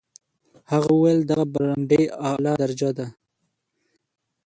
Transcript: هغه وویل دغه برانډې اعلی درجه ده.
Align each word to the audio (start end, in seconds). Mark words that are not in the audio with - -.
هغه 0.71 0.89
وویل 0.93 1.19
دغه 1.31 1.45
برانډې 1.53 2.03
اعلی 2.27 2.53
درجه 2.61 2.89
ده. 2.97 3.07